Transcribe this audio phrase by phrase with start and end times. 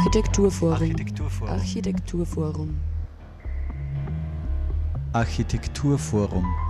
[0.00, 0.72] Architekturforum.
[0.72, 1.52] Architekturforum.
[1.52, 2.80] Architekturforum.
[5.12, 6.69] Architekturforum.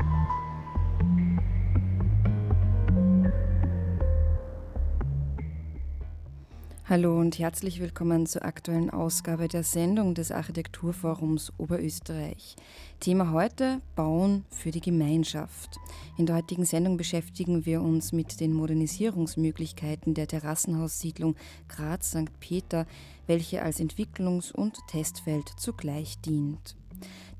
[6.91, 12.57] Hallo und herzlich willkommen zur aktuellen Ausgabe der Sendung des Architekturforums Oberösterreich.
[12.99, 15.77] Thema heute Bauen für die Gemeinschaft.
[16.19, 21.37] In der heutigen Sendung beschäftigen wir uns mit den Modernisierungsmöglichkeiten der Terrassenhaussiedlung
[21.69, 22.41] Graz St.
[22.41, 22.89] Peter,
[23.29, 26.75] welche als Entwicklungs- und Testfeld zugleich dient.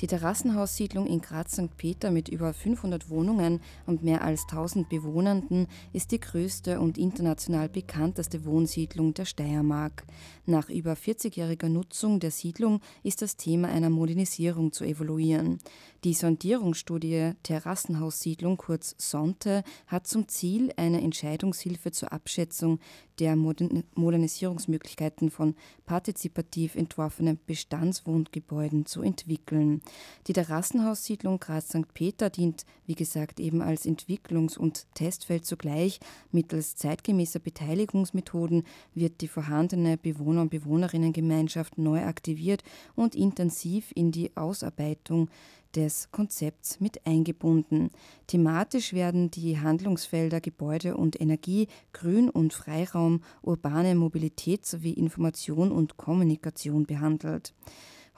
[0.01, 1.77] Die Terrassenhaussiedlung in Graz St.
[1.77, 7.69] Peter mit über 500 Wohnungen und mehr als 1000 Bewohnenden ist die größte und international
[7.69, 10.05] bekannteste Wohnsiedlung der Steiermark.
[10.47, 15.59] Nach über 40-jähriger Nutzung der Siedlung ist das Thema einer Modernisierung zu evaluieren.
[16.05, 22.79] Die Sondierungsstudie Terrassenhaussiedlung kurz Sonte hat zum Ziel, eine Entscheidungshilfe zur Abschätzung
[23.21, 25.55] der Modernisierungsmöglichkeiten von
[25.85, 29.83] partizipativ entworfenen Bestandswohngebäuden zu entwickeln.
[30.27, 31.93] Die Terrassenhaussiedlung Graz St.
[31.93, 36.01] Peter dient, wie gesagt, eben als Entwicklungs- und Testfeld zugleich.
[36.33, 42.65] Mittels zeitgemäßer Beteiligungsmethoden wird die vorhandene Bewohner- und Bewohnerinnengemeinschaft neu aktiviert
[42.97, 45.29] und intensiv in die Ausarbeitung
[45.75, 47.91] des Konzepts mit eingebunden.
[48.27, 55.97] Thematisch werden die Handlungsfelder Gebäude und Energie, Grün- und Freiraum, urbane Mobilität sowie Information und
[55.97, 57.55] Kommunikation behandelt.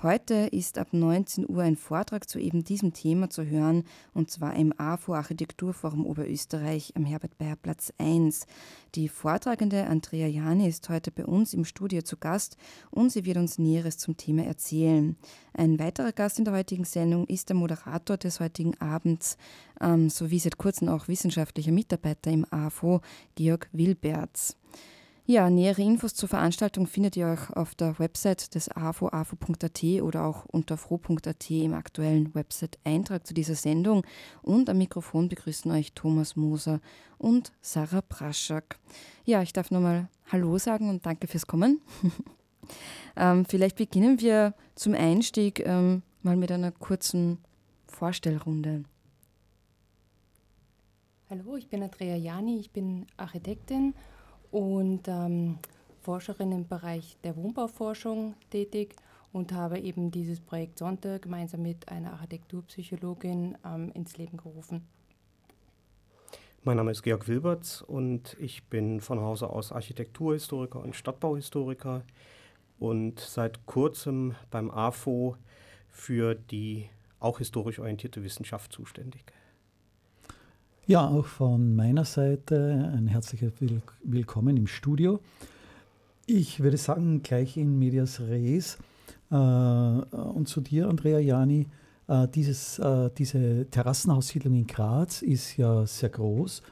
[0.02, 4.56] Heute ist ab 19 Uhr ein Vortrag zu eben diesem Thema zu hören, und zwar
[4.56, 8.46] im AFO Architekturforum Oberösterreich am Herbert Bayer Platz 1.
[8.96, 12.56] Die Vortragende Andrea Jani ist heute bei uns im Studio zu Gast
[12.90, 15.14] und sie wird uns Näheres zum Thema erzählen.
[15.54, 19.36] Ein weiterer Gast in der heutigen Sendung ist der Moderator des heutigen Abends
[19.80, 23.02] ähm, sowie seit kurzem auch wissenschaftlicher Mitarbeiter im AFO,
[23.36, 24.56] Georg Wilberts.
[25.24, 30.24] Ja, nähere Infos zur Veranstaltung findet ihr auch auf der Website des AFO, afo.at oder
[30.24, 34.04] auch unter fro.at im aktuellen Website-Eintrag zu dieser Sendung.
[34.42, 36.80] Und am Mikrofon begrüßen euch Thomas Moser
[37.18, 38.80] und Sarah Praschak.
[39.24, 41.80] Ja, ich darf nochmal Hallo sagen und danke fürs Kommen.
[43.16, 47.38] ähm, vielleicht beginnen wir zum Einstieg ähm, mal mit einer kurzen
[47.86, 48.82] Vorstellrunde.
[51.30, 53.94] Hallo, ich bin Andrea Jani, ich bin Architektin
[54.52, 55.58] und ähm,
[56.02, 58.94] Forscherin im Bereich der Wohnbauforschung tätig
[59.32, 64.86] und habe eben dieses Projekt Sonte gemeinsam mit einer Architekturpsychologin ähm, ins Leben gerufen.
[66.64, 72.04] Mein Name ist Georg Wilberts und ich bin von Hause aus Architekturhistoriker und Stadtbauhistoriker
[72.78, 75.36] und seit kurzem beim AFO
[75.90, 76.88] für die
[77.18, 79.24] auch historisch orientierte Wissenschaft zuständig.
[80.88, 83.52] Ja, auch von meiner Seite ein herzliches
[84.02, 85.20] Willkommen im Studio.
[86.26, 88.78] Ich würde sagen, gleich in medias res.
[89.30, 91.68] Äh, und zu dir, Andrea Jani.
[92.08, 96.62] Äh, dieses, äh, diese Terrassenhaussiedlung in Graz ist ja sehr groß.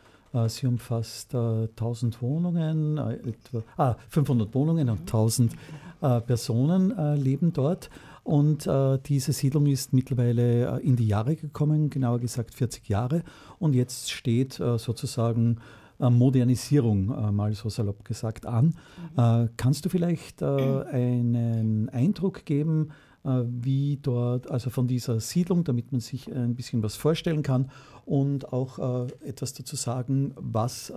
[0.47, 5.53] Sie umfasst 1000 Wohnungen, etwa, ah, 500 Wohnungen und 1000
[6.01, 7.91] Personen leben dort.
[8.23, 13.23] Und äh, diese Siedlung ist mittlerweile äh, in die Jahre gekommen, genauer gesagt 40 Jahre.
[13.59, 15.59] Und jetzt steht äh, sozusagen
[16.01, 18.75] äh, Modernisierung, äh, mal so salopp gesagt, an.
[19.17, 19.23] Mhm.
[19.23, 22.91] Äh, kannst du vielleicht einen Eindruck geben,
[23.23, 27.71] wie dort, also von dieser Siedlung, damit man sich ein bisschen was vorstellen kann
[28.07, 28.79] und auch
[29.23, 30.91] etwas dazu sagen, was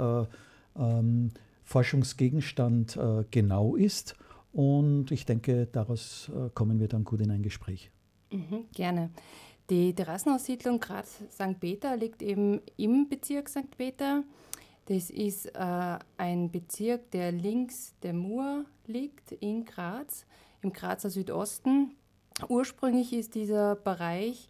[0.80, 1.32] ähm,
[1.66, 2.98] Forschungsgegenstand
[3.30, 4.16] genau ist
[4.54, 7.92] und ich denke, daraus äh, kommen wir dann gut in ein Gespräch.
[8.32, 9.10] Mhm, gerne.
[9.70, 11.60] Die Terrassenaussiedlung Graz St.
[11.60, 13.76] Peter liegt eben im Bezirk St.
[13.78, 14.24] Peter.
[14.86, 20.26] Das ist äh, ein Bezirk, der links der Mur liegt in Graz,
[20.62, 21.96] im Grazer Südosten.
[22.50, 24.50] Ursprünglich ist dieser Bereich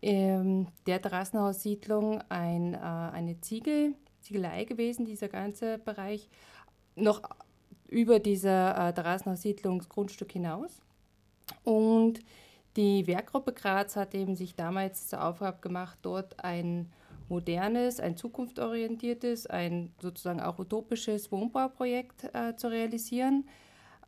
[0.00, 6.28] ähm, der Terrassenhaussiedlung ein, äh, eine Ziegel, Ziegelei gewesen, dieser ganze Bereich.
[6.94, 7.22] Noch
[7.94, 10.82] über dieser äh, Terrassenhaussiedlungsgrundstück hinaus.
[11.62, 12.18] Und
[12.76, 16.90] die Werkgruppe Graz hat eben sich damals zur Aufgabe gemacht, dort ein
[17.28, 23.48] modernes, ein zukunftsorientiertes, ein sozusagen auch utopisches Wohnbauprojekt äh, zu realisieren.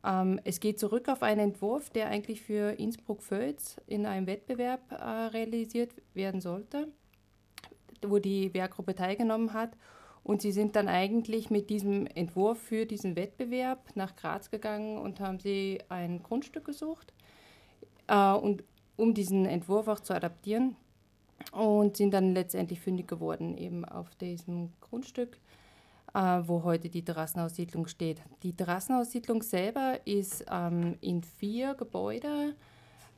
[0.05, 4.95] Ähm, es geht zurück auf einen Entwurf, der eigentlich für Innsbruck-Völz in einem Wettbewerb äh,
[4.95, 6.89] realisiert werden sollte,
[8.05, 9.71] wo die Werkgruppe teilgenommen hat.
[10.27, 15.21] Und sie sind dann eigentlich mit diesem Entwurf für diesen Wettbewerb nach Graz gegangen und
[15.21, 17.13] haben sie ein Grundstück gesucht,
[18.07, 18.61] äh, und,
[18.97, 20.75] um diesen Entwurf auch zu adaptieren.
[21.53, 25.39] Und sind dann letztendlich fündig geworden, eben auf diesem Grundstück.
[26.13, 28.21] äh, wo heute die Terrassenaussiedlung steht.
[28.43, 32.55] Die Terrassenaussiedlung selber ist ähm, in vier Gebäude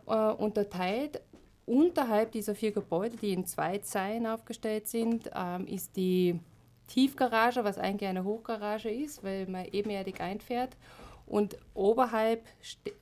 [0.07, 1.21] äh, unterteilt.
[1.65, 6.39] Unterhalb dieser vier Gebäude, die in zwei Zeilen aufgestellt sind, ähm, ist die
[6.89, 10.75] Tiefgarage, was eigentlich eine Hochgarage ist, weil man ebenerdig einfährt.
[11.25, 12.45] Und oberhalb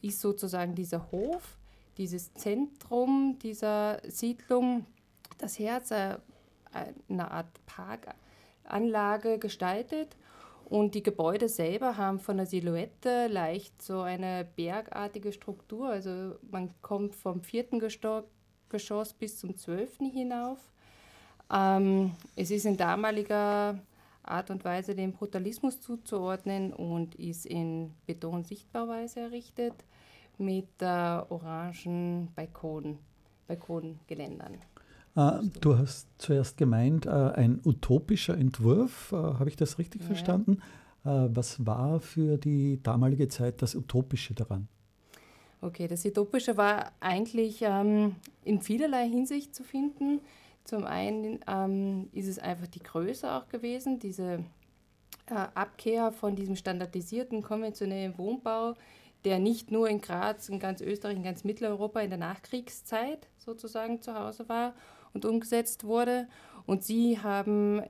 [0.01, 1.57] ist sozusagen dieser Hof,
[1.97, 4.85] dieses Zentrum dieser Siedlung,
[5.37, 6.17] das Herz äh,
[7.09, 10.15] einer Art Parkanlage gestaltet.
[10.65, 15.87] Und die Gebäude selber haben von der Silhouette leicht so eine bergartige Struktur.
[15.87, 20.59] Also man kommt vom vierten Geschoss bis zum zwölften hinauf.
[21.51, 23.79] Ähm, es ist in damaliger
[24.23, 29.73] Art und Weise dem Brutalismus zuzuordnen und ist in Beton-Sichtbauweise errichtet
[30.37, 32.99] mit äh, orangen Balkon,
[33.47, 34.57] Balkongeländern.
[35.15, 40.07] Äh, du hast zuerst gemeint, äh, ein utopischer Entwurf, äh, habe ich das richtig ja.
[40.07, 40.59] verstanden?
[41.05, 44.67] Äh, was war für die damalige Zeit das Utopische daran?
[45.61, 50.21] Okay, das Utopische war eigentlich ähm, in vielerlei Hinsicht zu finden.
[50.67, 54.43] Zum einen ähm, ist es einfach die Größe auch gewesen, diese
[55.27, 58.75] äh, Abkehr von diesem standardisierten, konventionellen Wohnbau,
[59.23, 64.01] der nicht nur in Graz, in ganz Österreich, in ganz Mitteleuropa in der Nachkriegszeit sozusagen
[64.01, 64.73] zu Hause war
[65.13, 66.27] und umgesetzt wurde.
[66.65, 67.81] Und sie haben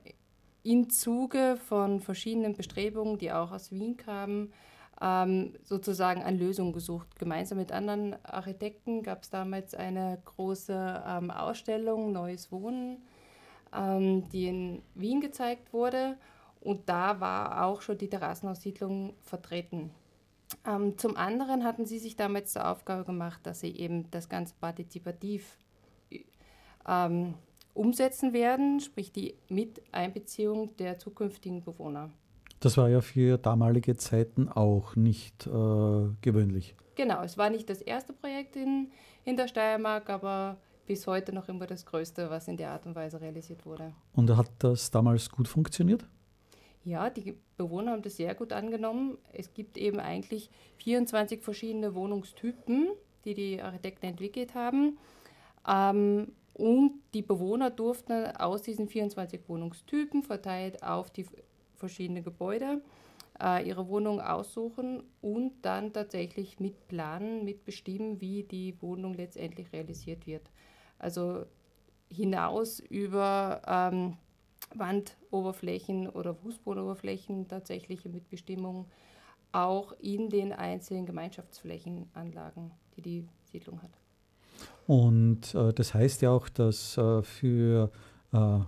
[0.62, 4.52] im Zuge von verschiedenen Bestrebungen, die auch aus Wien kamen,
[5.00, 7.18] ähm, sozusagen an Lösungen gesucht.
[7.18, 13.02] Gemeinsam mit anderen Architekten gab es damals eine große ähm, Ausstellung Neues Wohnen,
[13.74, 16.16] ähm, die in Wien gezeigt wurde.
[16.60, 19.90] Und da war auch schon die Terrassenaussiedlung vertreten.
[20.66, 24.54] Ähm, zum anderen hatten sie sich damals zur Aufgabe gemacht, dass sie eben das Ganze
[24.60, 25.56] partizipativ
[26.86, 27.34] ähm,
[27.74, 32.10] umsetzen werden, sprich die Miteinbeziehung der zukünftigen Bewohner.
[32.60, 35.50] Das war ja für damalige Zeiten auch nicht äh,
[36.20, 36.74] gewöhnlich.
[36.96, 38.90] Genau, es war nicht das erste Projekt in,
[39.24, 40.56] in der Steiermark, aber
[40.86, 43.92] bis heute noch immer das größte, was in der Art und Weise realisiert wurde.
[44.14, 46.04] Und hat das damals gut funktioniert?
[46.82, 49.18] Ja, die Bewohner haben das sehr gut angenommen.
[49.32, 52.88] Es gibt eben eigentlich 24 verschiedene Wohnungstypen,
[53.24, 54.98] die die Architekten entwickelt haben.
[55.68, 61.26] Ähm, und die Bewohner durften aus diesen 24 Wohnungstypen verteilt auf die
[61.78, 62.82] verschiedene Gebäude,
[63.40, 70.50] äh, ihre Wohnung aussuchen und dann tatsächlich mitplanen, mitbestimmen, wie die Wohnung letztendlich realisiert wird.
[70.98, 71.46] Also
[72.10, 74.16] hinaus über ähm,
[74.74, 78.86] Wandoberflächen oder Fußbodenoberflächen tatsächliche Mitbestimmung
[79.52, 83.90] auch in den einzelnen Gemeinschaftsflächenanlagen, die die Siedlung hat.
[84.86, 87.90] Und äh, das heißt ja auch, dass äh, für
[88.32, 88.58] äh,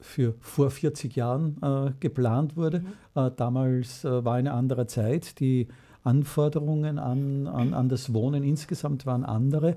[0.00, 2.80] für vor 40 Jahren äh, geplant wurde.
[2.80, 2.86] Mhm.
[3.14, 5.40] Äh, damals äh, war eine andere Zeit.
[5.40, 5.68] Die
[6.02, 9.76] Anforderungen an, an, an das Wohnen insgesamt waren andere.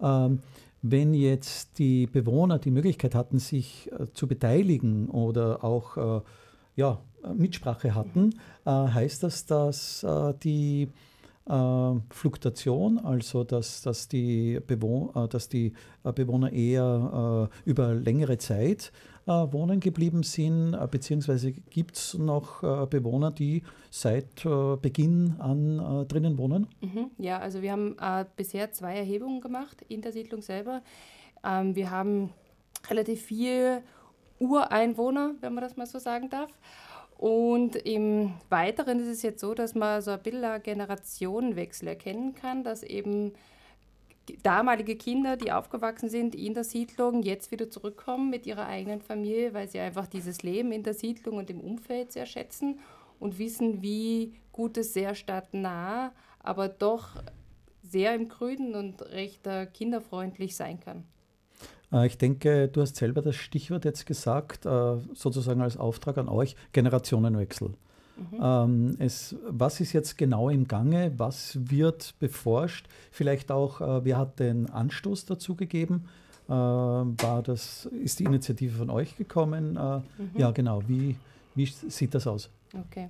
[0.00, 0.40] Ähm,
[0.82, 6.20] wenn jetzt die Bewohner die Möglichkeit hatten, sich äh, zu beteiligen oder auch äh,
[6.76, 6.98] ja,
[7.34, 10.06] Mitsprache hatten, äh, heißt das, dass
[10.42, 10.88] die
[12.10, 15.72] Fluktuation, also dass, dass, die, Bewohner, dass die
[16.02, 18.92] Bewohner eher über längere Zeit
[19.28, 24.44] wohnen geblieben sind, äh, beziehungsweise gibt es noch äh, Bewohner, die seit
[24.82, 26.66] Beginn an drinnen wohnen?
[26.80, 27.96] Mhm, ja, also wir haben
[28.36, 30.82] bisher zwei Erhebungen gemacht in der Siedlung selber.
[31.42, 32.30] Ähm, wir haben
[32.90, 33.82] relativ viele
[34.38, 36.50] Ureinwohner, wenn man das mal so sagen darf.
[37.16, 42.62] Und im Weiteren ist es jetzt so, dass man so ein bisschen Generationenwechsel erkennen kann,
[42.62, 43.32] dass eben
[44.42, 49.54] damalige Kinder, die aufgewachsen sind in der Siedlung, jetzt wieder zurückkommen mit ihrer eigenen Familie,
[49.54, 52.80] weil sie einfach dieses Leben in der Siedlung und im Umfeld sehr schätzen
[53.18, 57.22] und wissen, wie gut es sehr stadtnah, aber doch
[57.82, 61.04] sehr im Grünen und recht kinderfreundlich sein kann.
[61.92, 66.28] Äh, ich denke, du hast selber das Stichwort jetzt gesagt, äh, sozusagen als Auftrag an
[66.28, 67.74] euch, Generationenwechsel.
[68.18, 68.38] Mhm.
[68.42, 71.12] Ähm, es, was ist jetzt genau im Gange?
[71.16, 72.86] Was wird beforscht?
[73.10, 76.08] Vielleicht auch, äh, wer hat den Anstoß dazu gegeben?
[76.48, 79.76] Äh, war das, ist die Initiative von euch gekommen?
[79.76, 80.02] Äh, mhm.
[80.36, 80.82] Ja, genau.
[80.86, 81.16] Wie,
[81.54, 82.50] wie sieht das aus?
[82.86, 83.08] Okay.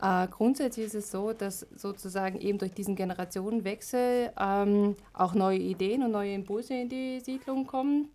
[0.00, 6.04] Äh, grundsätzlich ist es so, dass sozusagen eben durch diesen Generationenwechsel ähm, auch neue Ideen
[6.04, 8.08] und neue Impulse in die Siedlung kommen,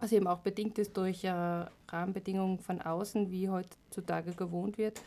[0.00, 5.00] was eben auch bedingt ist durch äh, Rahmenbedingungen von außen, wie heutzutage gewohnt wird.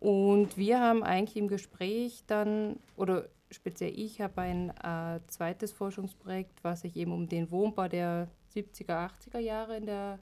[0.00, 6.62] Und wir haben eigentlich im Gespräch dann, oder speziell ich habe ein äh, zweites Forschungsprojekt,
[6.62, 10.18] was sich eben um den Wohnbau der 70er, 80er Jahre in der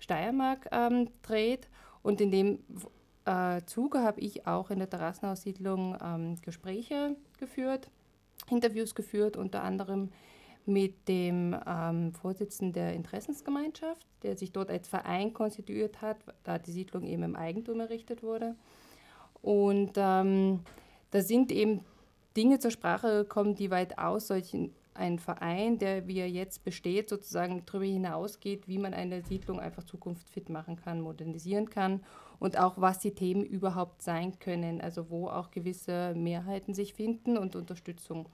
[0.00, 1.68] Steiermark ähm, dreht.
[2.02, 2.58] Und in dem
[3.24, 7.88] äh, Zuge habe ich auch in der Terrassenaussiedlung ähm, Gespräche geführt,
[8.50, 10.10] Interviews geführt, unter anderem
[10.66, 16.72] mit dem ähm, Vorsitzenden der Interessensgemeinschaft, der sich dort als Verein konstituiert hat, da die
[16.72, 18.56] Siedlung eben im Eigentum errichtet wurde.
[19.44, 20.60] Und ähm,
[21.10, 21.84] da sind eben
[22.34, 27.10] Dinge zur Sprache gekommen, die weit aus solchen ein Verein, der wie er jetzt besteht,
[27.10, 32.00] sozusagen darüber hinausgeht, wie man eine Siedlung einfach zukunftsfit machen kann, modernisieren kann
[32.38, 37.36] und auch was die Themen überhaupt sein können, also wo auch gewisse Mehrheiten sich finden
[37.36, 38.28] und Unterstützung.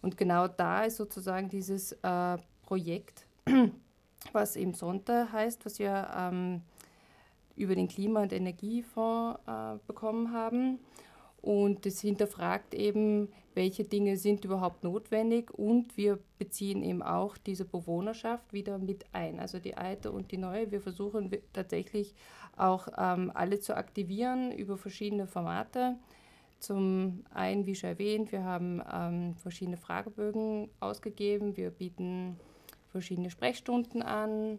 [0.00, 3.26] Und genau da ist sozusagen dieses äh, Projekt,
[4.32, 6.62] was eben Sonntag heißt, was wir ähm,
[7.56, 10.78] über den Klima- und Energiefonds äh, bekommen haben.
[11.42, 17.64] Und es hinterfragt eben, welche Dinge sind überhaupt notwendig und wir beziehen eben auch diese
[17.64, 20.70] Bewohnerschaft wieder mit ein, also die alte und die neue.
[20.72, 22.14] Wir versuchen tatsächlich
[22.56, 25.96] auch ähm, alle zu aktivieren über verschiedene Formate.
[26.58, 32.40] Zum einen, wie schon erwähnt, wir haben ähm, verschiedene Fragebögen ausgegeben, wir bieten
[32.88, 34.58] verschiedene Sprechstunden an,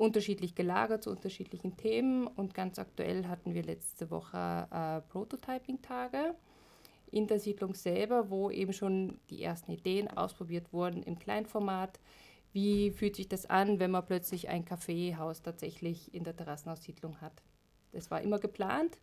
[0.00, 6.34] unterschiedlich gelagert zu unterschiedlichen Themen und ganz aktuell hatten wir letzte Woche äh, Prototyping-Tage
[7.10, 12.00] in der Siedlung selber, wo eben schon die ersten Ideen ausprobiert wurden im Kleinformat.
[12.52, 17.42] Wie fühlt sich das an, wenn man plötzlich ein Kaffeehaus tatsächlich in der Terrassenaussiedlung hat?
[17.92, 18.98] Das war immer geplant,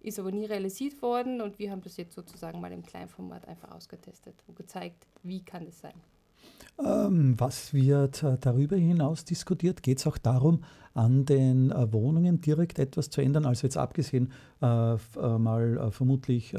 [0.00, 3.70] ist aber nie realisiert worden und wir haben das jetzt sozusagen mal im Kleinformat einfach
[3.70, 5.94] ausgetestet und gezeigt, wie kann das sein.
[6.84, 9.82] Ähm, was wird äh, darüber hinaus diskutiert?
[9.82, 10.62] Geht es auch darum,
[10.94, 13.44] an den äh, Wohnungen direkt etwas zu ändern?
[13.44, 14.32] Also jetzt abgesehen
[14.62, 16.54] äh, mal vermutlich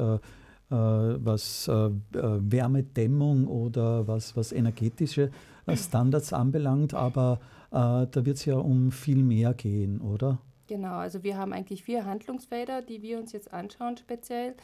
[0.74, 5.30] was Wärmedämmung oder was, was energetische
[5.74, 10.38] Standards anbelangt, aber da wird es ja um viel mehr gehen, oder?
[10.66, 14.54] Genau, also wir haben eigentlich vier Handlungsfelder, die wir uns jetzt anschauen speziell.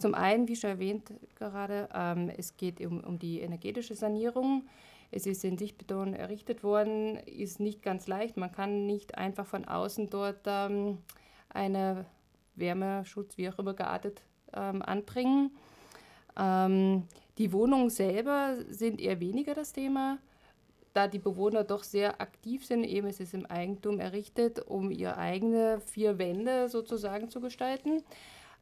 [0.00, 4.64] Zum einen, wie schon erwähnt gerade, ähm, es geht um, um die energetische Sanierung.
[5.10, 8.38] Es ist in Dichtbeton errichtet worden, ist nicht ganz leicht.
[8.38, 10.98] Man kann nicht einfach von außen dort ähm,
[11.50, 12.06] eine
[12.54, 14.22] Wärmeschutz, wie auch immer geartet,
[14.54, 15.50] ähm, anbringen.
[16.38, 17.02] Ähm,
[17.36, 20.18] die Wohnungen selber sind eher weniger das Thema,
[20.94, 22.84] da die Bewohner doch sehr aktiv sind.
[22.84, 28.02] Eben es ist im Eigentum errichtet, um ihre eigene vier Wände sozusagen zu gestalten.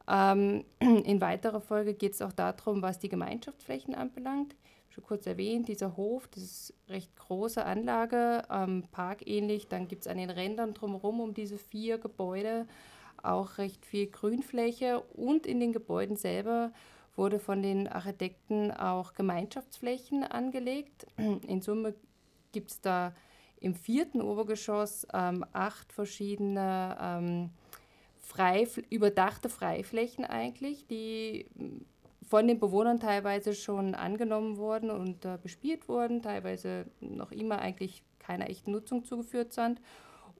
[0.09, 4.55] Ähm, in weiterer Folge geht es auch darum, was die Gemeinschaftsflächen anbelangt
[4.89, 9.67] schon kurz erwähnt, dieser Hof, das ist eine recht große Anlage, ähm, parkähnlich.
[9.67, 12.67] Dann gibt es an den Rändern drumherum um diese vier Gebäude
[13.21, 16.71] auch recht viel Grünfläche und in den Gebäuden selber
[17.15, 21.05] wurde von den Architekten auch Gemeinschaftsflächen angelegt.
[21.17, 21.95] In Summe
[22.53, 23.13] gibt es da
[23.59, 27.49] im vierten Obergeschoss ähm, acht verschiedene ähm,
[28.29, 31.47] frei, überdachte Freiflächen eigentlich, die
[32.27, 38.03] von den Bewohnern teilweise schon angenommen worden und äh, bespielt wurden, teilweise noch immer eigentlich
[38.19, 39.81] keiner echten Nutzung zugeführt sind.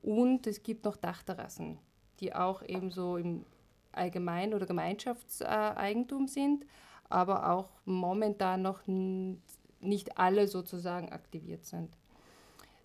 [0.03, 1.79] Und es gibt noch Dachterrassen,
[2.19, 3.43] die auch ebenso im
[3.91, 6.67] Allgemein- oder Gemeinschaftseigentum sind,
[7.09, 11.89] aber auch momentan noch nicht alle sozusagen aktiviert sind.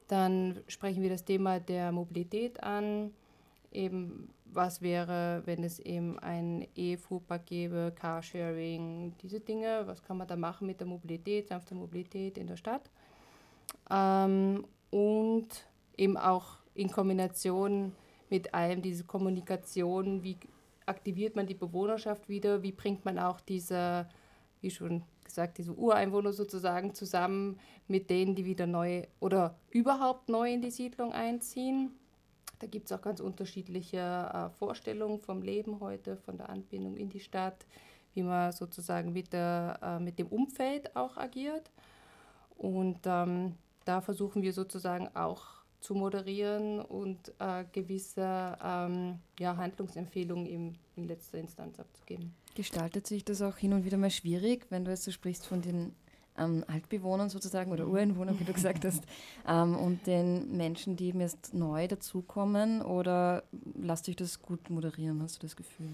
[0.09, 3.13] Dann sprechen wir das Thema der Mobilität an,
[3.75, 10.28] eben was wäre, wenn es eben ein E-Fuhrpark gäbe, Carsharing, diese Dinge, was kann man
[10.28, 12.88] da machen mit der Mobilität, sanfter Mobilität in der Stadt.
[13.90, 15.49] Ähm, und
[15.97, 17.93] eben auch in Kombination
[18.31, 20.38] mit allem diese Kommunikation, wie
[20.87, 24.09] aktiviert man die Bewohnerschaft wieder, wie bringt man auch diese,
[24.61, 30.52] wie schon gesagt, diese Ureinwohner sozusagen zusammen mit denen, die wieder neu oder überhaupt neu
[30.52, 31.93] in die Siedlung einziehen.
[32.64, 37.11] Da gibt es auch ganz unterschiedliche äh, Vorstellungen vom Leben heute, von der Anbindung in
[37.11, 37.66] die Stadt,
[38.14, 41.71] wie man sozusagen mit, der, äh, mit dem Umfeld auch agiert.
[42.56, 45.44] Und ähm, da versuchen wir sozusagen auch
[45.80, 52.35] zu moderieren und äh, gewisse ähm, ja, Handlungsempfehlungen in, in letzter Instanz abzugeben.
[52.54, 55.61] Gestaltet sich das auch hin und wieder mal schwierig, wenn du jetzt so sprichst von
[55.61, 55.94] den
[56.38, 59.05] ähm, Altbewohnern sozusagen oder Ureinwohnern, wie du gesagt hast,
[59.49, 62.83] ähm, und den Menschen, die jetzt neu dazukommen?
[62.83, 63.45] Oder
[63.81, 65.91] lasst euch das gut moderieren, hast du das Gefühl?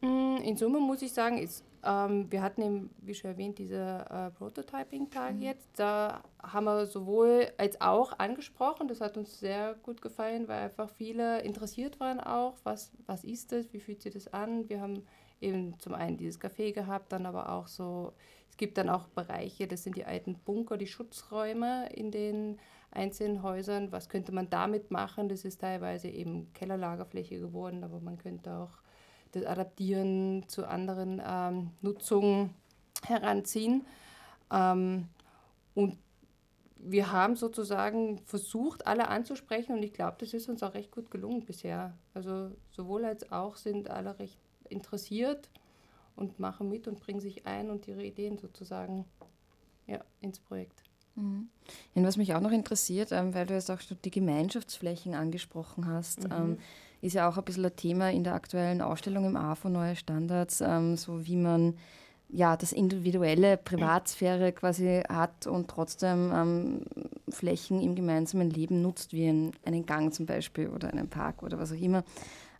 [0.00, 4.04] Mm, in Summe muss ich sagen, ist, ähm, wir hatten, eben, wie schon erwähnt, diese
[4.10, 5.42] äh, Prototyping-Tage mhm.
[5.42, 5.68] jetzt.
[5.76, 8.88] Da haben wir sowohl als auch angesprochen.
[8.88, 12.54] Das hat uns sehr gut gefallen, weil einfach viele interessiert waren auch.
[12.64, 13.72] Was, was ist das?
[13.72, 14.68] Wie fühlt sich das an?
[14.68, 15.06] Wir haben
[15.40, 18.12] eben zum einen dieses Café gehabt, dann aber auch so
[18.60, 22.58] gibt dann auch Bereiche, das sind die alten Bunker, die Schutzräume in den
[22.90, 23.90] einzelnen Häusern.
[23.90, 25.30] Was könnte man damit machen?
[25.30, 28.82] Das ist teilweise eben Kellerlagerfläche geworden, aber man könnte auch
[29.32, 32.50] das Adaptieren zu anderen ähm, Nutzungen
[33.06, 33.86] heranziehen.
[34.52, 35.08] Ähm,
[35.74, 35.96] und
[36.76, 41.10] wir haben sozusagen versucht, alle anzusprechen und ich glaube, das ist uns auch recht gut
[41.10, 41.96] gelungen bisher.
[42.12, 44.38] Also sowohl als auch sind alle recht
[44.70, 45.48] interessiert
[46.16, 49.04] und machen mit und bringen sich ein und ihre Ideen sozusagen
[49.86, 50.82] ja, ins Projekt.
[51.16, 51.48] Mhm.
[51.94, 56.24] Und was mich auch noch interessiert, ähm, weil du jetzt auch die Gemeinschaftsflächen angesprochen hast,
[56.24, 56.32] mhm.
[56.32, 56.58] ähm,
[57.00, 60.60] ist ja auch ein bisschen ein Thema in der aktuellen Ausstellung im AFO Neue Standards,
[60.60, 61.74] ähm, so wie man
[62.32, 66.84] ja, das individuelle Privatsphäre quasi hat und trotzdem ähm,
[67.28, 71.58] Flächen im gemeinsamen Leben nutzt, wie ein, einen Gang zum Beispiel oder einen Park oder
[71.58, 72.04] was auch immer.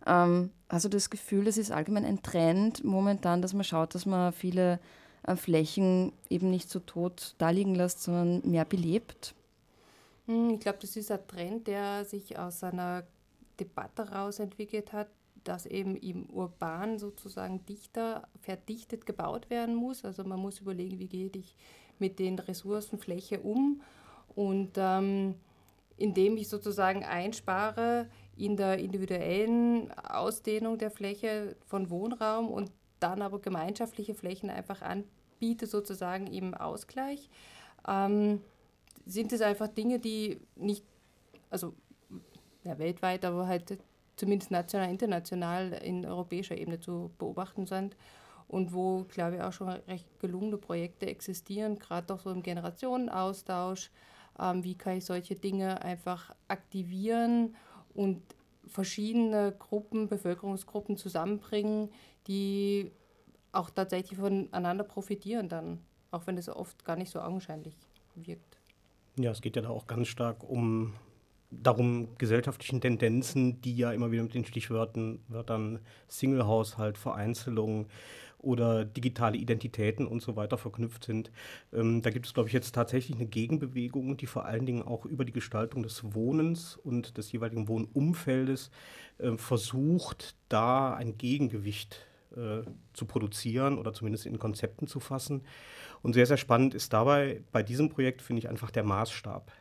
[0.05, 0.49] Ähm,
[0.85, 4.79] du das Gefühl, es ist allgemein ein Trend momentan, dass man schaut, dass man viele
[5.23, 9.35] äh, Flächen eben nicht so tot da liegen lässt, sondern mehr belebt?
[10.27, 13.03] Hm, ich glaube, das ist ein Trend, der sich aus einer
[13.59, 15.07] Debatte heraus entwickelt hat,
[15.43, 20.05] dass eben im Urban sozusagen dichter, verdichtet gebaut werden muss.
[20.05, 21.55] Also man muss überlegen, wie gehe ich
[21.99, 23.81] mit den Ressourcen Fläche um.
[24.35, 25.35] Und ähm,
[25.97, 28.07] indem ich sozusagen einspare
[28.37, 35.67] in der individuellen Ausdehnung der Fläche von Wohnraum und dann aber gemeinschaftliche Flächen einfach anbiete,
[35.67, 37.29] sozusagen im Ausgleich,
[37.87, 38.41] ähm,
[39.05, 40.85] sind es einfach Dinge, die nicht,
[41.49, 41.73] also
[42.63, 43.79] ja, weltweit, aber halt
[44.15, 47.95] zumindest national, international in europäischer Ebene zu beobachten sind
[48.47, 53.89] und wo, glaube ich, auch schon recht gelungene Projekte existieren, gerade auch so im Generationenaustausch.
[54.39, 57.55] Ähm, wie kann ich solche Dinge einfach aktivieren
[57.93, 58.21] und
[58.67, 61.89] verschiedene Gruppen, Bevölkerungsgruppen zusammenbringen,
[62.27, 62.91] die
[63.51, 65.79] auch tatsächlich voneinander profitieren dann,
[66.11, 67.75] auch wenn es oft gar nicht so augenscheinlich
[68.15, 68.59] wirkt.
[69.17, 70.93] Ja, es geht ja da auch ganz stark um
[71.51, 77.87] darum gesellschaftlichen Tendenzen, die ja immer wieder mit den Stichwörtern Wörtern Single-Haushalt, Vereinzelung
[78.41, 81.31] oder digitale Identitäten und so weiter verknüpft sind.
[81.73, 85.05] Ähm, da gibt es, glaube ich, jetzt tatsächlich eine Gegenbewegung, die vor allen Dingen auch
[85.05, 88.71] über die Gestaltung des Wohnens und des jeweiligen Wohnumfeldes
[89.19, 92.61] äh, versucht, da ein Gegengewicht äh,
[92.93, 95.43] zu produzieren oder zumindest in Konzepten zu fassen.
[96.01, 99.51] Und sehr, sehr spannend ist dabei bei diesem Projekt, finde ich, einfach der Maßstab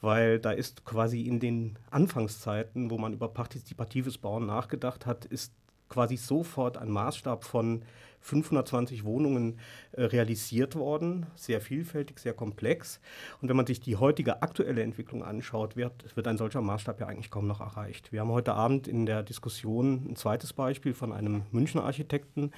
[0.00, 5.52] weil da ist quasi in den Anfangszeiten, wo man über partizipatives Bauen nachgedacht hat, ist
[5.90, 7.82] quasi sofort ein Maßstab von
[8.20, 9.58] 520 Wohnungen
[9.92, 13.00] äh, realisiert worden, sehr vielfältig, sehr komplex.
[13.40, 17.06] Und wenn man sich die heutige aktuelle Entwicklung anschaut, wird, wird ein solcher Maßstab ja
[17.06, 18.12] eigentlich kaum noch erreicht.
[18.12, 22.52] Wir haben heute Abend in der Diskussion ein zweites Beispiel von einem Münchner Architekten,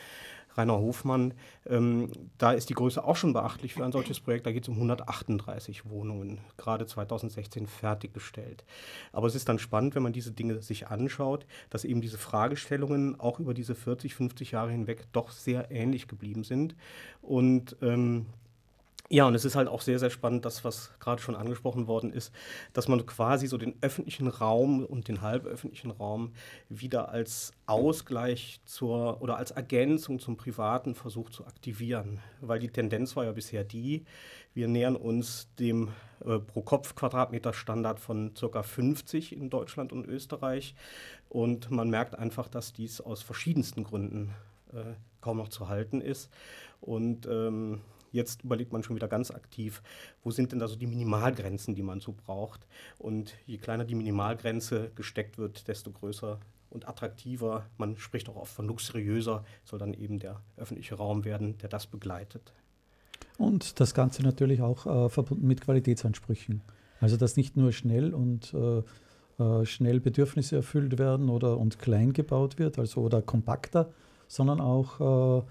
[0.57, 1.35] Rainer Hofmann.
[1.67, 4.47] Ähm, da ist die Größe auch schon beachtlich für ein solches Projekt.
[4.47, 8.65] Da geht es um 138 Wohnungen, gerade 2016 fertiggestellt.
[9.13, 13.19] Aber es ist dann spannend, wenn man diese Dinge sich anschaut, dass eben diese Fragestellungen
[13.19, 16.75] auch über diese 40, 50 Jahre hinweg doch sehr ähnlich geblieben sind.
[17.21, 18.27] Und ähm,
[19.13, 22.11] ja, und es ist halt auch sehr, sehr spannend, das, was gerade schon angesprochen worden
[22.15, 22.33] ist,
[22.73, 26.33] dass man quasi so den öffentlichen Raum und den halböffentlichen Raum
[26.71, 32.21] wieder als Ausgleich zur oder als Ergänzung zum Privaten versucht zu aktivieren.
[32.41, 34.07] Weil die Tendenz war ja bisher die,
[34.55, 35.89] wir nähern uns dem
[36.25, 38.63] äh, Pro-Kopf-Quadratmeter-Standard von ca.
[38.63, 40.75] 50 in Deutschland und Österreich.
[41.29, 44.33] Und man merkt einfach, dass dies aus verschiedensten Gründen
[44.73, 46.31] äh, kaum noch zu halten ist.
[46.81, 49.83] Und ähm, Jetzt überlegt man schon wieder ganz aktiv,
[50.23, 52.67] wo sind denn da so die Minimalgrenzen, die man so braucht.
[52.99, 56.39] Und je kleiner die Minimalgrenze gesteckt wird, desto größer
[56.71, 61.59] und attraktiver, man spricht auch oft von luxuriöser, soll dann eben der öffentliche Raum werden,
[61.59, 62.53] der das begleitet.
[63.39, 66.63] Und das Ganze natürlich auch äh, verbunden mit Qualitätsansprüchen.
[67.01, 68.83] Also dass nicht nur schnell und äh,
[69.43, 73.91] äh, schnell Bedürfnisse erfüllt werden oder und klein gebaut wird, also oder kompakter,
[74.29, 75.43] sondern auch äh,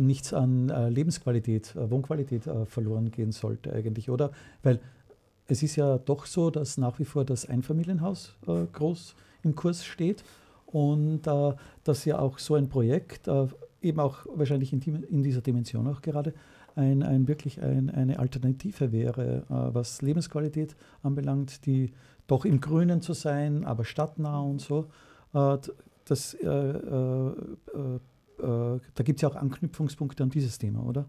[0.00, 4.32] nichts an äh, Lebensqualität, äh, Wohnqualität äh, verloren gehen sollte eigentlich, oder?
[4.62, 4.80] Weil
[5.46, 9.84] es ist ja doch so, dass nach wie vor das Einfamilienhaus äh, groß im Kurs
[9.84, 10.24] steht
[10.66, 11.52] und äh,
[11.84, 13.28] dass ja auch so ein Projekt,
[13.82, 16.34] eben auch wahrscheinlich in, in, dieser Dimension auch gerade,
[16.74, 21.92] ein, ein wirklich ein, eine Alternative wäre, was Lebensqualität anbelangt, die
[22.26, 24.86] doch im Grünen zu sein, aber stadtnah und so.
[25.32, 26.48] das äh,
[28.38, 31.08] da gibt es ja auch Anknüpfungspunkte an dieses Thema, oder?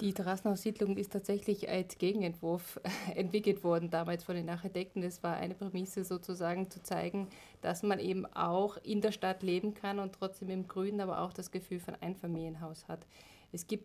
[0.00, 2.80] Die Terrassenaussiedlung ist tatsächlich als Gegenentwurf
[3.14, 5.02] entwickelt worden, damals von den Architekten.
[5.02, 7.28] Das war eine Prämisse sozusagen zu zeigen,
[7.60, 11.34] dass man eben auch in der Stadt leben kann und trotzdem im Grünen aber auch
[11.34, 13.06] das Gefühl von Einfamilienhaus hat.
[13.52, 13.84] Es gibt,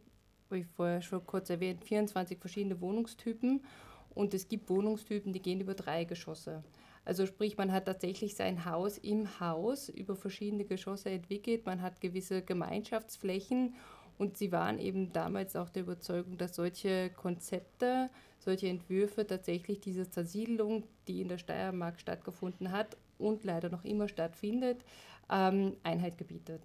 [0.49, 3.61] wie ich vorher schon kurz erwähnt, 24 verschiedene Wohnungstypen
[4.13, 6.63] und es gibt Wohnungstypen, die gehen über drei Geschosse.
[7.05, 12.01] Also sprich, man hat tatsächlich sein Haus im Haus über verschiedene Geschosse entwickelt, man hat
[12.01, 13.75] gewisse Gemeinschaftsflächen
[14.17, 20.09] und sie waren eben damals auch der Überzeugung, dass solche Konzepte, solche Entwürfe tatsächlich diese
[20.09, 24.83] Zersiedelung, die in der Steiermark stattgefunden hat und leider noch immer stattfindet,
[25.29, 26.61] ähm, Einheit gebietet.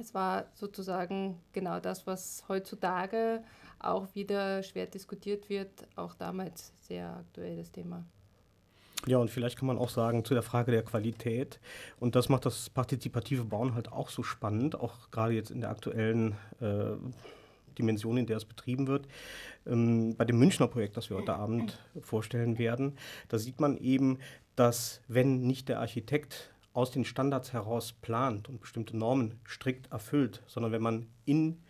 [0.00, 3.44] Es war sozusagen genau das, was heutzutage
[3.78, 8.04] auch wieder schwer diskutiert wird, auch damals sehr aktuelles Thema.
[9.06, 11.60] Ja, und vielleicht kann man auch sagen zu der Frage der Qualität.
[12.00, 15.70] Und das macht das partizipative Bauen halt auch so spannend, auch gerade jetzt in der
[15.70, 16.96] aktuellen äh,
[17.78, 19.06] Dimension, in der es betrieben wird.
[19.66, 22.96] Ähm, bei dem Münchner Projekt, das wir heute Abend vorstellen werden,
[23.28, 24.18] da sieht man eben,
[24.56, 30.42] dass wenn nicht der Architekt aus den Standards heraus plant und bestimmte Normen strikt erfüllt,
[30.46, 31.62] sondern wenn man in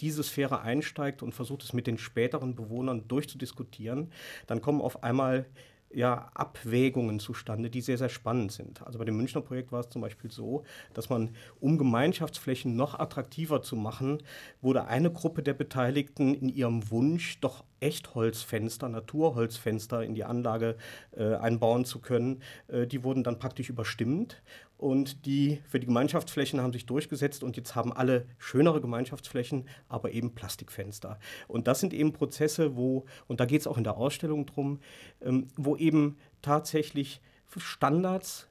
[0.00, 4.12] diese Sphäre einsteigt und versucht es mit den späteren Bewohnern durchzudiskutieren,
[4.46, 5.46] dann kommen auf einmal
[5.90, 8.86] ja, Abwägungen zustande, die sehr, sehr spannend sind.
[8.86, 12.98] Also bei dem Münchner Projekt war es zum Beispiel so, dass man, um Gemeinschaftsflächen noch
[12.98, 14.18] attraktiver zu machen,
[14.60, 20.76] wurde eine Gruppe der Beteiligten in ihrem Wunsch, doch Echtholzfenster, Naturholzfenster in die Anlage
[21.16, 24.42] äh, einbauen zu können, äh, die wurden dann praktisch überstimmt
[24.78, 30.12] und die für die Gemeinschaftsflächen haben sich durchgesetzt und jetzt haben alle schönere Gemeinschaftsflächen, aber
[30.12, 31.18] eben Plastikfenster.
[31.48, 34.78] Und das sind eben Prozesse, wo, und da geht es auch in der Ausstellung drum,
[35.20, 37.20] ähm, wo eben tatsächlich
[37.56, 38.48] Standards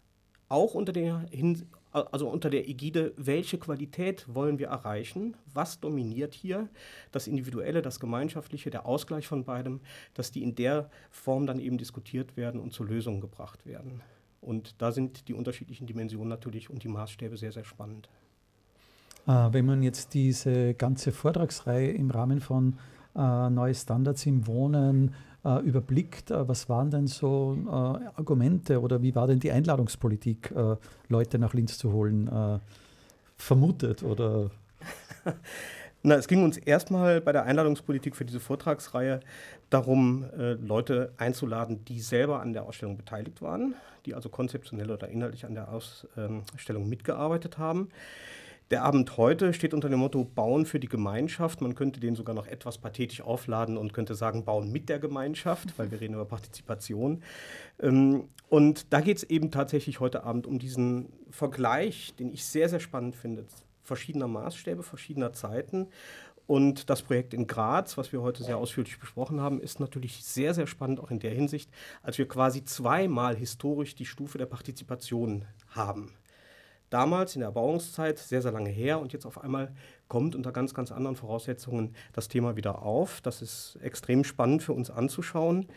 [0.49, 6.33] auch unter der, Hin also unter der Ägide, welche Qualität wollen wir erreichen, was dominiert
[6.33, 6.69] hier,
[7.11, 9.79] das Individuelle, das Gemeinschaftliche, der Ausgleich von beidem,
[10.13, 14.01] dass die in der Form dann eben diskutiert werden und zu Lösungen gebracht werden.
[14.41, 18.09] Und da sind die unterschiedlichen Dimensionen natürlich und die Maßstäbe sehr, sehr spannend.
[19.27, 22.77] Äh, wenn man jetzt diese ganze Vortragsreihe im Rahmen von
[23.15, 27.57] äh, Neue Standards im Wohnen äh, überblickt, äh, was waren denn so
[28.15, 30.53] Argumente oder wie war denn die Einladungspolitik,
[31.09, 32.29] Leute nach Linz zu holen,
[33.35, 34.51] vermutet oder?
[36.07, 39.19] Na, es ging uns erstmal bei der Einladungspolitik für diese Vortragsreihe
[39.69, 45.09] darum, äh, Leute einzuladen, die selber an der Ausstellung beteiligt waren, die also konzeptionell oder
[45.09, 47.89] inhaltlich an der Ausstellung mitgearbeitet haben.
[48.71, 51.59] Der Abend heute steht unter dem Motto Bauen für die Gemeinschaft.
[51.59, 55.77] Man könnte den sogar noch etwas pathetisch aufladen und könnte sagen Bauen mit der Gemeinschaft,
[55.77, 57.21] weil wir reden über Partizipation.
[57.81, 62.69] Ähm, und da geht es eben tatsächlich heute Abend um diesen Vergleich, den ich sehr,
[62.69, 63.43] sehr spannend finde,
[63.87, 65.87] verschiedener Maßstäbe, verschiedener Zeiten
[66.47, 70.53] und das Projekt in Graz, was wir heute sehr ausführlich besprochen haben, ist natürlich sehr,
[70.53, 71.69] sehr spannend, auch in der Hinsicht,
[72.01, 76.13] als wir quasi zweimal historisch die Stufe der Partizipation haben.
[76.89, 79.75] Damals in der Erbauungszeit, sehr, sehr lange her, und jetzt auf einmal
[80.07, 83.19] kommt unter ganz, ganz anderen Voraussetzungen das Thema wieder auf.
[83.19, 85.67] Das ist extrem spannend für uns anzuschauen.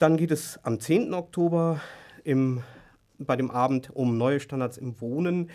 [0.00, 1.14] Dann geht es am 10.
[1.14, 1.80] Oktober
[2.24, 2.64] im,
[3.18, 5.48] bei dem Abend um neue Standards im Wohnen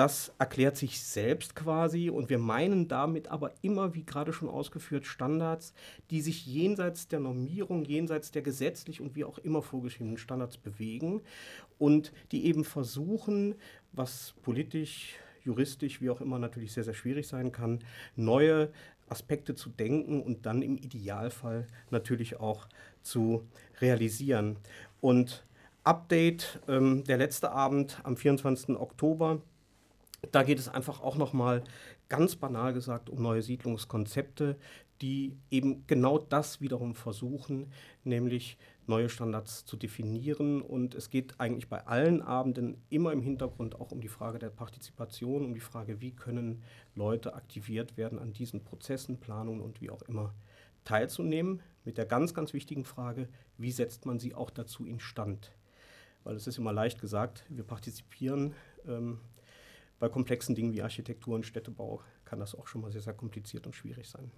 [0.00, 5.04] das erklärt sich selbst quasi und wir meinen damit aber immer, wie gerade schon ausgeführt,
[5.04, 5.74] Standards,
[6.08, 11.20] die sich jenseits der Normierung, jenseits der gesetzlich und wie auch immer vorgeschriebenen Standards bewegen
[11.76, 13.56] und die eben versuchen,
[13.92, 17.80] was politisch, juristisch, wie auch immer natürlich sehr, sehr schwierig sein kann,
[18.16, 18.72] neue
[19.10, 22.68] Aspekte zu denken und dann im Idealfall natürlich auch
[23.02, 23.46] zu
[23.82, 24.56] realisieren.
[25.02, 25.44] Und
[25.84, 28.78] Update, ähm, der letzte Abend am 24.
[28.78, 29.42] Oktober
[30.32, 31.62] da geht es einfach auch nochmal
[32.08, 34.56] ganz banal gesagt um neue Siedlungskonzepte,
[35.00, 37.72] die eben genau das wiederum versuchen,
[38.04, 40.60] nämlich neue Standards zu definieren.
[40.60, 44.50] Und es geht eigentlich bei allen Abenden immer im Hintergrund auch um die Frage der
[44.50, 46.62] Partizipation, um die Frage, wie können
[46.94, 50.34] Leute aktiviert werden, an diesen Prozessen, Planungen und wie auch immer
[50.84, 51.62] teilzunehmen.
[51.84, 55.52] Mit der ganz, ganz wichtigen Frage, wie setzt man sie auch dazu instand?
[56.24, 58.54] Weil es ist immer leicht gesagt, wir partizipieren.
[58.86, 59.20] Ähm,
[60.00, 63.66] bei komplexen Dingen wie Architektur und Städtebau kann das auch schon mal sehr, sehr kompliziert
[63.66, 64.32] und schwierig sein.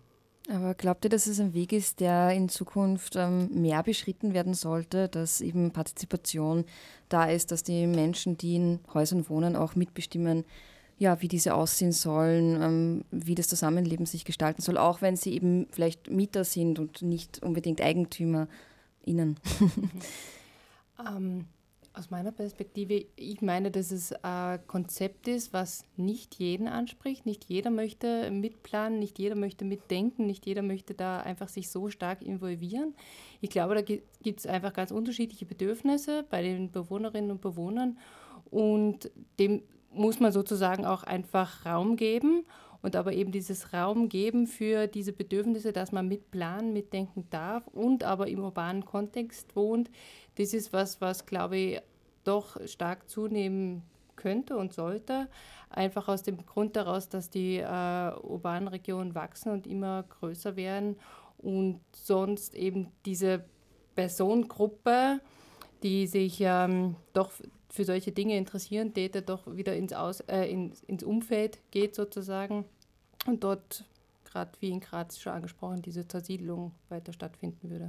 [0.50, 4.54] Aber glaubt ihr, dass es ein Weg ist, der in Zukunft ähm, mehr beschritten werden
[4.54, 6.64] sollte, dass eben Partizipation
[7.08, 10.44] da ist, dass die Menschen, die in Häusern wohnen, auch mitbestimmen,
[10.98, 15.32] ja, wie diese aussehen sollen, ähm, wie das Zusammenleben sich gestalten soll, auch wenn sie
[15.32, 18.48] eben vielleicht Mieter sind und nicht unbedingt EigentümerInnen?
[21.08, 21.46] ähm,
[21.94, 27.26] aus meiner Perspektive, ich meine, dass es ein Konzept ist, was nicht jeden anspricht.
[27.26, 31.90] Nicht jeder möchte mitplanen, nicht jeder möchte mitdenken, nicht jeder möchte da einfach sich so
[31.90, 32.94] stark involvieren.
[33.40, 37.98] Ich glaube, da gibt es einfach ganz unterschiedliche Bedürfnisse bei den Bewohnerinnen und Bewohnern
[38.50, 42.44] und dem muss man sozusagen auch einfach Raum geben
[42.82, 48.04] und aber eben dieses Raum geben für diese Bedürfnisse, dass man mitplanen, mitdenken darf und
[48.04, 49.88] aber im urbanen Kontext wohnt,
[50.36, 51.80] das ist was, was glaube ich
[52.24, 53.82] doch stark zunehmen
[54.16, 55.28] könnte und sollte.
[55.70, 60.96] Einfach aus dem Grund daraus, dass die äh, urbanen Regionen wachsen und immer größer werden
[61.38, 63.44] und sonst eben diese
[63.94, 65.20] Personengruppe,
[65.82, 67.32] die sich ähm, doch
[67.68, 72.64] für solche Dinge interessieren täte, doch wieder ins, Aus, äh, ins, ins Umfeld geht sozusagen
[73.26, 73.84] und dort,
[74.24, 77.88] gerade wie in Graz schon angesprochen, diese Zersiedelung weiter stattfinden würde.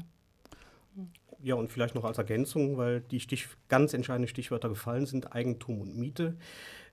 [1.43, 5.81] Ja, und vielleicht noch als Ergänzung, weil die Stich, ganz entscheidenden Stichwörter gefallen sind, Eigentum
[5.81, 6.37] und Miete.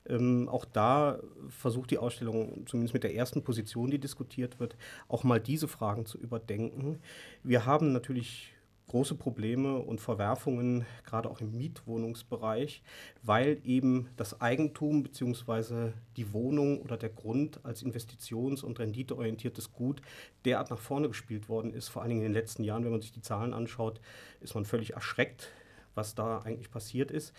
[0.08, 5.22] Ähm, auch da versucht die Ausstellung, zumindest mit der ersten Position, die diskutiert wird, auch
[5.22, 6.98] mal diese Fragen zu überdenken.
[7.44, 8.52] Wir haben natürlich
[8.90, 12.82] große Probleme und Verwerfungen, gerade auch im Mietwohnungsbereich,
[13.22, 15.92] weil eben das Eigentum bzw.
[16.16, 20.02] die Wohnung oder der Grund als investitions- und renditeorientiertes Gut
[20.44, 21.86] derart nach vorne gespielt worden ist.
[21.86, 24.00] Vor allen Dingen in den letzten Jahren, wenn man sich die Zahlen anschaut,
[24.40, 25.52] ist man völlig erschreckt,
[25.94, 27.32] was da eigentlich passiert ist.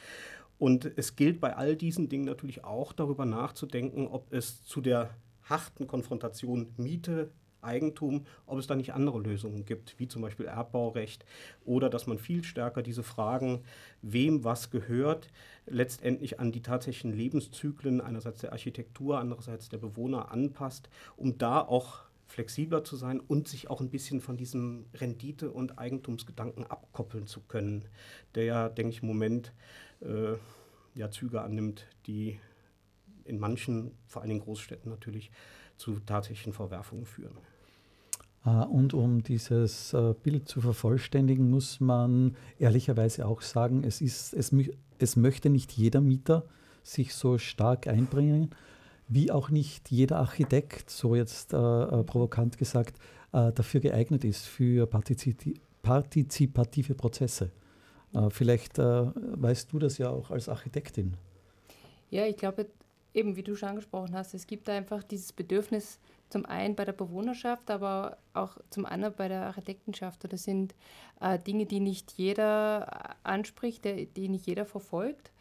[0.57, 5.09] Und es gilt bei all diesen Dingen natürlich auch darüber nachzudenken, ob es zu der
[5.43, 7.29] harten Konfrontation Miete,
[7.63, 11.25] Eigentum, ob es da nicht andere Lösungen gibt, wie zum Beispiel Erbbaurecht
[11.65, 13.63] oder dass man viel stärker diese Fragen,
[14.01, 15.29] wem was gehört,
[15.65, 22.11] letztendlich an die tatsächlichen Lebenszyklen einerseits der Architektur, andererseits der Bewohner anpasst, um da auch
[22.31, 27.41] flexibler zu sein und sich auch ein bisschen von diesem Rendite- und Eigentumsgedanken abkoppeln zu
[27.41, 27.85] können,
[28.35, 29.53] der ja, denke ich, im Moment
[29.99, 30.35] äh,
[30.95, 32.39] ja, Züge annimmt, die
[33.25, 35.31] in manchen, vor allem in Großstädten natürlich,
[35.77, 37.37] zu tatsächlichen Verwerfungen führen.
[38.45, 44.33] Äh, und um dieses äh, Bild zu vervollständigen, muss man ehrlicherweise auch sagen, es, ist,
[44.33, 44.53] es,
[44.99, 46.45] es möchte nicht jeder Mieter
[46.83, 48.49] sich so stark einbringen,
[49.07, 52.97] wie auch nicht jeder Architekt, so jetzt äh, äh provokant gesagt,
[53.33, 57.51] äh, dafür geeignet ist für partizipative Prozesse.
[58.13, 61.15] Äh, vielleicht weißt du das ja auch als Architektin.
[62.09, 62.67] Ja, ich glaube,
[63.13, 65.99] eben wie du schon angesprochen hast, es gibt einfach dieses Bedürfnis,
[66.31, 70.31] zum einen bei der Bewohnerschaft, aber auch zum anderen bei der Architektenschaft.
[70.31, 70.75] das sind
[71.19, 75.31] äh, Dinge, die nicht jeder anspricht, der, die nicht jeder verfolgt.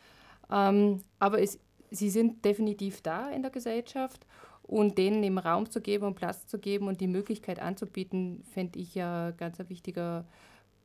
[0.50, 1.58] Ähm, aber es,
[1.90, 4.26] sie sind definitiv da in der Gesellschaft
[4.62, 8.78] und denen eben Raum zu geben und Platz zu geben und die Möglichkeit anzubieten, fände
[8.78, 10.24] ich ja ganz ein wichtiger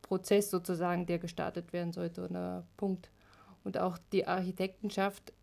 [0.02, 3.10] Prozess sozusagen, der gestartet werden sollte oder Punkt.
[3.63, 5.34] Und auch die Architektenschaft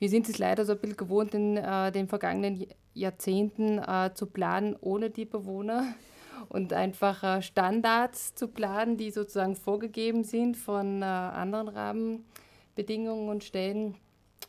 [0.00, 4.26] wir sind es leider so ein bisschen gewohnt, in äh, den vergangenen Jahrzehnten äh, zu
[4.26, 5.94] planen ohne die Bewohner
[6.48, 13.44] und einfach äh, Standards zu planen, die sozusagen vorgegeben sind von äh, anderen Rahmenbedingungen und
[13.44, 13.96] Stellen.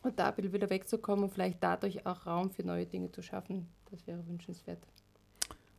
[0.02, 4.04] Und da wieder wegzukommen und vielleicht dadurch auch Raum für neue Dinge zu schaffen, das
[4.06, 4.80] wäre wünschenswert.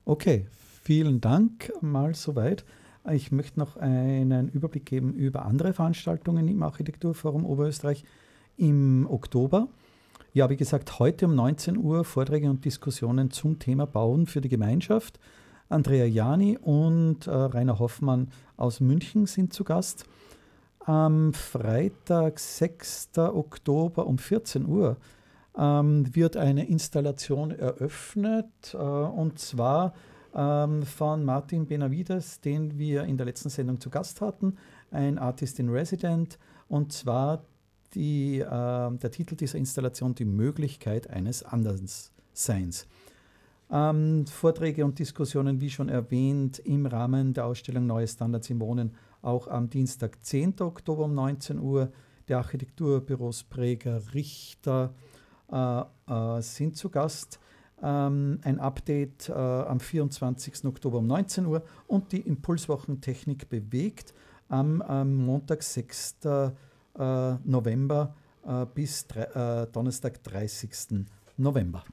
[0.06, 0.46] Okay,
[0.82, 2.64] vielen Dank mal soweit.
[3.12, 8.06] Ich möchte noch einen Überblick geben über andere Veranstaltungen im Architekturforum Oberösterreich
[8.56, 9.68] im Oktober.
[10.36, 14.50] Ja, wie gesagt, heute um 19 Uhr Vorträge und Diskussionen zum Thema Bauen für die
[14.50, 15.20] Gemeinschaft.
[15.70, 20.06] Andrea Jani und äh, Rainer Hoffmann aus München sind zu Gast.
[20.80, 23.12] Am Freitag, 6.
[23.16, 24.98] Oktober um 14 Uhr
[25.56, 29.94] ähm, wird eine Installation eröffnet äh, und zwar
[30.34, 34.58] ähm, von Martin Benavides, den wir in der letzten Sendung zu Gast hatten,
[34.90, 37.44] ein Artist in Resident und zwar
[37.96, 42.88] die, äh, der Titel dieser Installation Die Möglichkeit eines Andersseins.
[43.72, 48.92] Ähm, Vorträge und Diskussionen, wie schon erwähnt, im Rahmen der Ausstellung Neue Standards im Wohnen
[49.22, 50.62] auch am Dienstag, 10.
[50.62, 51.92] Oktober um 19 Uhr.
[52.28, 54.94] Der Architekturbüros Präger Richter
[55.52, 57.40] äh, äh, sind zu Gast.
[57.82, 60.66] Ähm, ein Update äh, am 24.
[60.66, 64.14] Oktober um 19 Uhr und die Impulswochen Technik bewegt
[64.50, 64.84] am
[65.26, 66.18] Montag, 6.
[66.26, 66.54] Oktober
[66.98, 71.06] äh, November äh, bis äh, Donnerstag, 30.
[71.38, 71.84] November.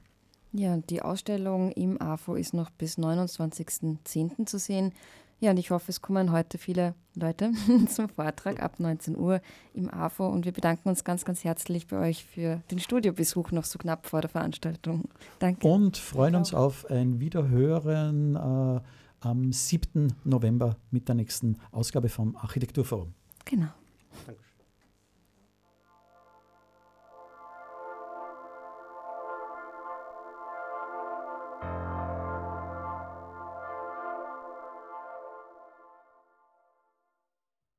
[0.53, 4.45] Ja, die Ausstellung im AFO ist noch bis 29.10.
[4.45, 4.93] zu sehen.
[5.39, 7.51] Ja, und ich hoffe, es kommen heute viele Leute
[7.89, 9.41] zum Vortrag ab 19 Uhr
[9.73, 13.63] im AFO und wir bedanken uns ganz, ganz herzlich bei euch für den Studiobesuch noch
[13.63, 15.05] so knapp vor der Veranstaltung.
[15.39, 15.67] Danke.
[15.67, 18.81] Und freuen uns auf ein Wiederhören äh,
[19.21, 20.13] am 7.
[20.25, 23.13] November mit der nächsten Ausgabe vom Architekturforum.
[23.45, 23.69] Genau.